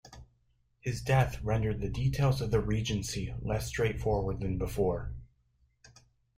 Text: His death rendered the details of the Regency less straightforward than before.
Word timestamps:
His 0.79 0.99
death 0.99 1.39
rendered 1.43 1.79
the 1.79 1.87
details 1.87 2.41
of 2.41 2.49
the 2.49 2.59
Regency 2.59 3.35
less 3.39 3.67
straightforward 3.67 4.39
than 4.39 4.57
before. 4.57 5.13